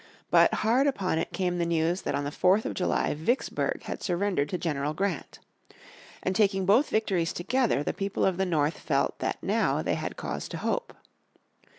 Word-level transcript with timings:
But 0.31 0.51
hard 0.65 0.87
upon 0.87 1.19
it 1.19 1.31
came 1.31 1.59
the 1.59 1.63
news 1.63 2.01
that 2.01 2.15
on 2.15 2.23
the 2.23 2.31
4th 2.31 2.65
of 2.65 2.73
July 2.73 3.13
Vicksburg 3.13 3.83
had 3.83 4.01
surrendered 4.01 4.49
to 4.49 4.57
General 4.57 4.95
Grant. 4.95 5.37
And 6.23 6.35
taking 6.35 6.65
both 6.65 6.89
victories 6.89 7.31
together 7.33 7.83
the 7.83 7.93
people 7.93 8.25
of 8.25 8.37
the 8.37 8.45
North 8.47 8.79
felt 8.79 9.19
that 9.19 9.37
now 9.43 9.83
they 9.83 9.93
had 9.93 10.17
cause 10.17 10.47
to 10.49 10.57
hope. 10.57 10.95